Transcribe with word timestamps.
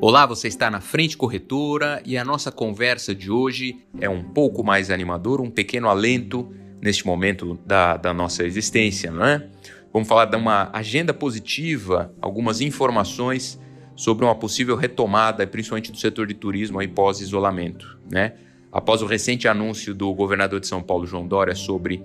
Olá, 0.00 0.24
você 0.26 0.46
está 0.46 0.70
na 0.70 0.80
Frente 0.80 1.16
Corretora 1.16 2.00
e 2.06 2.16
a 2.16 2.24
nossa 2.24 2.52
conversa 2.52 3.12
de 3.12 3.32
hoje 3.32 3.84
é 4.00 4.08
um 4.08 4.22
pouco 4.22 4.62
mais 4.62 4.92
animadora, 4.92 5.42
um 5.42 5.50
pequeno 5.50 5.88
alento 5.88 6.54
neste 6.80 7.04
momento 7.04 7.58
da, 7.66 7.96
da 7.96 8.14
nossa 8.14 8.44
existência, 8.44 9.10
não 9.10 9.26
é? 9.26 9.48
Vamos 9.92 10.06
falar 10.06 10.26
de 10.26 10.36
uma 10.36 10.70
agenda 10.72 11.12
positiva, 11.12 12.14
algumas 12.22 12.60
informações 12.60 13.60
sobre 13.96 14.24
uma 14.24 14.36
possível 14.36 14.76
retomada, 14.76 15.44
principalmente 15.44 15.90
do 15.90 15.98
setor 15.98 16.28
de 16.28 16.34
turismo 16.34 16.78
aí 16.78 16.86
pós-isolamento, 16.86 17.98
né? 18.08 18.34
Após 18.70 19.02
o 19.02 19.06
recente 19.06 19.48
anúncio 19.48 19.92
do 19.92 20.14
governador 20.14 20.60
de 20.60 20.68
São 20.68 20.80
Paulo, 20.80 21.08
João 21.08 21.26
Dória, 21.26 21.56
sobre 21.56 22.04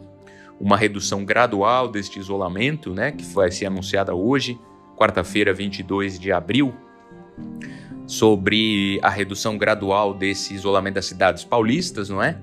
uma 0.60 0.75
redução 0.75 1.23
gradual 1.23 1.88
deste 1.88 2.18
isolamento, 2.18 2.91
né, 2.91 3.12
que 3.12 3.23
vai 3.23 3.52
ser 3.52 3.68
anunciada 3.68 4.16
hoje, 4.16 4.57
quarta-feira, 4.98 5.54
22 5.54 6.18
de 6.18 6.32
abril, 6.32 6.74
sobre 8.14 9.00
a 9.02 9.10
redução 9.10 9.58
gradual 9.58 10.14
desse 10.14 10.54
isolamento 10.54 10.96
das 10.96 11.06
cidades 11.08 11.44
paulistas, 11.44 12.10
não 12.10 12.22
é? 12.22 12.39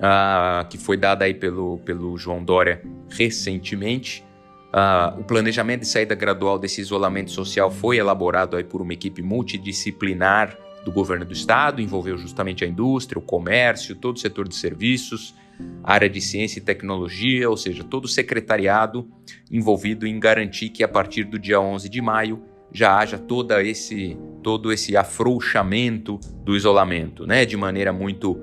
Ah, 0.00 0.64
que 0.70 0.78
foi 0.78 0.96
dada 0.96 1.24
aí 1.24 1.34
pelo, 1.34 1.78
pelo 1.78 2.16
João 2.16 2.42
Dória 2.42 2.80
recentemente. 3.10 4.24
Ah, 4.72 5.12
o 5.18 5.24
planejamento 5.24 5.80
de 5.80 5.88
saída 5.88 6.14
gradual 6.14 6.60
desse 6.60 6.80
isolamento 6.80 7.32
social 7.32 7.72
foi 7.72 7.96
elaborado 7.96 8.56
aí 8.56 8.62
por 8.62 8.80
uma 8.80 8.92
equipe 8.92 9.20
multidisciplinar 9.20 10.56
do 10.84 10.92
governo 10.92 11.24
do 11.24 11.32
estado, 11.32 11.82
envolveu 11.82 12.16
justamente 12.16 12.64
a 12.64 12.68
indústria, 12.68 13.18
o 13.18 13.22
comércio, 13.22 13.96
todo 13.96 14.16
o 14.16 14.20
setor 14.20 14.48
de 14.48 14.54
serviços, 14.54 15.34
área 15.82 16.08
de 16.08 16.20
ciência 16.20 16.60
e 16.60 16.62
tecnologia, 16.62 17.50
ou 17.50 17.56
seja, 17.56 17.82
todo 17.82 18.04
o 18.04 18.08
secretariado 18.08 19.10
envolvido 19.50 20.06
em 20.06 20.18
garantir 20.20 20.70
que 20.70 20.84
a 20.84 20.88
partir 20.88 21.24
do 21.24 21.38
dia 21.38 21.60
11 21.60 21.88
de 21.88 22.00
maio 22.00 22.42
já 22.72 22.98
haja 22.98 23.18
toda 23.18 23.62
esse, 23.62 24.16
todo 24.42 24.72
esse 24.72 24.96
afrouxamento 24.96 26.18
do 26.44 26.56
isolamento, 26.56 27.26
né? 27.26 27.44
De 27.44 27.56
maneira 27.56 27.92
muito 27.92 28.40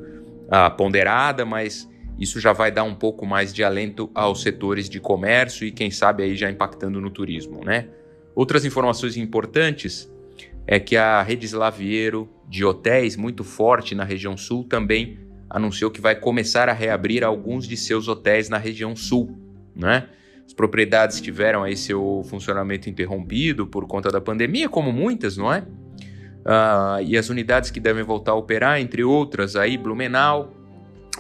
ah, 0.49 0.69
ponderada, 0.69 1.45
mas 1.45 1.89
isso 2.19 2.39
já 2.39 2.53
vai 2.53 2.71
dar 2.71 2.83
um 2.83 2.95
pouco 2.95 3.25
mais 3.25 3.53
de 3.53 3.63
alento 3.63 4.09
aos 4.13 4.41
setores 4.41 4.89
de 4.89 4.99
comércio 4.99 5.65
e 5.65 5.71
quem 5.71 5.91
sabe 5.91 6.23
aí 6.23 6.35
já 6.35 6.49
impactando 6.49 6.99
no 6.99 7.09
turismo, 7.09 7.63
né? 7.63 7.89
Outras 8.35 8.65
informações 8.65 9.17
importantes 9.17 10.11
é 10.65 10.79
que 10.79 10.95
a 10.95 11.21
rede 11.21 11.45
Slaviero 11.45 12.29
de 12.47 12.63
hotéis 12.65 13.15
muito 13.15 13.43
forte 13.43 13.95
na 13.95 14.03
região 14.03 14.35
sul 14.35 14.63
também 14.63 15.19
anunciou 15.49 15.89
que 15.89 16.01
vai 16.01 16.15
começar 16.15 16.69
a 16.69 16.73
reabrir 16.73 17.23
alguns 17.23 17.67
de 17.67 17.77
seus 17.77 18.07
hotéis 18.07 18.49
na 18.49 18.57
região 18.57 18.95
sul, 18.95 19.37
né? 19.75 20.09
As 20.47 20.53
propriedades 20.53 21.19
tiveram 21.19 21.61
aí 21.61 21.75
seu 21.75 22.23
funcionamento 22.29 22.89
interrompido 22.89 23.67
por 23.67 23.85
conta 23.85 24.09
da 24.09 24.21
pandemia, 24.21 24.69
como 24.69 24.93
muitas, 24.93 25.35
não 25.35 25.53
é? 25.53 25.59
Uh, 25.59 27.03
e 27.05 27.17
as 27.17 27.29
unidades 27.29 27.69
que 27.69 27.81
devem 27.81 28.01
voltar 28.01 28.31
a 28.31 28.35
operar, 28.35 28.79
entre 28.79 29.03
outras, 29.03 29.57
aí 29.57 29.77
Blumenau, 29.77 30.53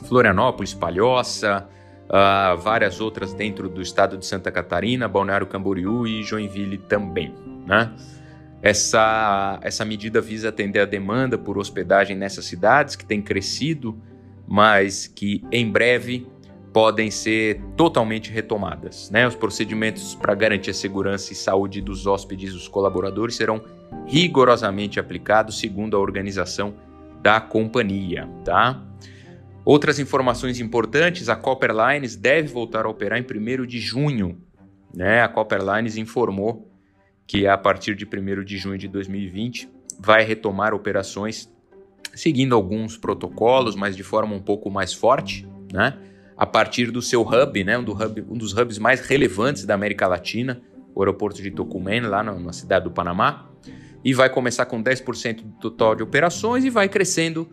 Florianópolis, 0.07 0.73
Palhoça, 0.73 1.67
uh, 2.05 2.57
várias 2.57 3.01
outras 3.01 3.33
dentro 3.33 3.67
do 3.67 3.81
estado 3.81 4.17
de 4.17 4.25
Santa 4.25 4.49
Catarina, 4.49 5.09
Balneário 5.09 5.45
Camboriú 5.45 6.07
e 6.07 6.23
Joinville 6.23 6.77
também, 6.77 7.35
né? 7.65 7.93
Essa, 8.61 9.59
essa 9.61 9.83
medida 9.83 10.21
visa 10.21 10.49
atender 10.49 10.79
a 10.79 10.85
demanda 10.85 11.37
por 11.37 11.57
hospedagem 11.57 12.15
nessas 12.15 12.45
cidades 12.45 12.95
que 12.95 13.05
tem 13.05 13.21
crescido, 13.21 14.01
mas 14.47 15.05
que 15.05 15.43
em 15.51 15.69
breve 15.69 16.25
podem 16.77 17.09
ser 17.09 17.59
totalmente 17.75 18.29
retomadas. 18.29 19.09
Né? 19.09 19.27
Os 19.27 19.33
procedimentos 19.33 20.13
para 20.13 20.35
garantir 20.35 20.69
a 20.69 20.73
segurança 20.75 21.33
e 21.33 21.35
saúde 21.35 21.81
dos 21.81 22.05
hóspedes 22.05 22.51
e 22.51 22.53
dos 22.53 22.67
colaboradores 22.67 23.35
serão 23.35 23.63
rigorosamente 24.05 24.99
aplicados 24.99 25.59
segundo 25.59 25.97
a 25.97 25.99
organização 25.99 26.75
da 27.19 27.41
companhia. 27.41 28.29
Tá? 28.45 28.79
Outras 29.65 29.97
informações 29.97 30.59
importantes: 30.59 31.29
a 31.29 31.35
Copper 31.35 31.71
Lines 31.71 32.15
deve 32.15 32.47
voltar 32.49 32.85
a 32.85 32.89
operar 32.89 33.17
em 33.17 33.23
1 33.23 33.65
de 33.65 33.79
junho. 33.79 34.39
Né? 34.93 35.23
A 35.23 35.27
Copper 35.27 35.61
Lines 35.63 35.97
informou 35.97 36.71
que 37.25 37.47
a 37.47 37.57
partir 37.57 37.95
de 37.95 38.05
1 38.05 38.43
de 38.43 38.55
junho 38.55 38.77
de 38.77 38.87
2020 38.87 39.67
vai 39.99 40.23
retomar 40.23 40.75
operações 40.75 41.51
seguindo 42.13 42.53
alguns 42.53 42.97
protocolos, 42.97 43.75
mas 43.75 43.97
de 43.97 44.03
forma 44.03 44.35
um 44.35 44.41
pouco 44.43 44.69
mais 44.69 44.93
forte. 44.93 45.47
Né? 45.73 45.97
A 46.37 46.45
partir 46.45 46.91
do 46.91 47.01
seu 47.01 47.21
hub, 47.21 47.63
né, 47.63 47.77
um, 47.77 47.83
do 47.83 47.93
hub, 47.93 48.25
um 48.29 48.37
dos 48.37 48.55
hubs 48.55 48.77
mais 48.77 49.01
relevantes 49.01 49.65
da 49.65 49.73
América 49.73 50.07
Latina, 50.07 50.61
o 50.93 51.01
aeroporto 51.01 51.41
de 51.41 51.51
Tocumen, 51.51 52.01
lá 52.01 52.21
na, 52.21 52.33
na 52.33 52.53
cidade 52.53 52.85
do 52.85 52.91
Panamá, 52.91 53.49
e 54.03 54.13
vai 54.13 54.29
começar 54.29 54.65
com 54.65 54.81
10% 54.81 55.41
do 55.41 55.51
total 55.59 55.95
de 55.95 56.03
operações 56.03 56.63
e 56.63 56.69
vai 56.69 56.87
crescendo 56.87 57.49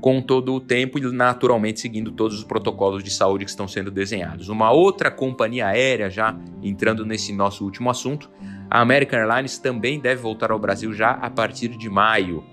com 0.00 0.20
todo 0.20 0.54
o 0.54 0.60
tempo 0.60 0.98
e 0.98 1.02
naturalmente 1.12 1.80
seguindo 1.80 2.12
todos 2.12 2.36
os 2.38 2.44
protocolos 2.44 3.02
de 3.02 3.10
saúde 3.10 3.44
que 3.44 3.50
estão 3.50 3.66
sendo 3.66 3.90
desenhados. 3.90 4.48
Uma 4.48 4.70
outra 4.70 5.10
companhia 5.10 5.68
aérea, 5.68 6.10
já 6.10 6.36
entrando 6.62 7.04
nesse 7.06 7.32
nosso 7.32 7.64
último 7.64 7.88
assunto, 7.88 8.30
a 8.70 8.80
American 8.80 9.18
Airlines 9.18 9.58
também 9.58 9.98
deve 9.98 10.20
voltar 10.20 10.50
ao 10.50 10.58
Brasil 10.58 10.92
já 10.92 11.12
a 11.12 11.30
partir 11.30 11.68
de 11.68 11.88
maio. 11.88 12.44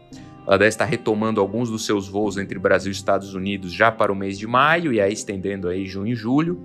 Ela 0.46 0.58
deve 0.58 0.70
estar 0.70 0.86
retomando 0.86 1.40
alguns 1.40 1.70
dos 1.70 1.86
seus 1.86 2.08
voos 2.08 2.38
entre 2.38 2.60
Brasil 2.60 2.92
e 2.92 2.96
Estados 2.96 3.34
Unidos 3.34 3.72
já 3.72 3.92
para 3.92 4.12
o 4.12 4.16
mês 4.16 4.38
de 4.38 4.46
maio 4.46 4.92
e 4.92 5.00
aí 5.00 5.14
estendendo 5.14 5.68
aí 5.68 5.86
junho 5.86 6.12
e 6.12 6.16
julho. 6.16 6.62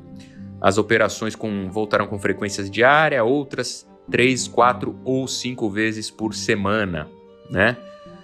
As 0.61 0.79
operações 0.79 1.37
com, 1.37 1.71
voltaram 1.71 2.07
com 2.07 2.19
frequências 2.19 2.69
diárias, 2.69 3.23
outras 3.23 3.89
três, 4.11 4.49
quatro 4.49 4.99
ou 5.05 5.29
cinco 5.29 5.71
vezes 5.71 6.11
por 6.11 6.35
semana, 6.35 7.09
né? 7.51 7.77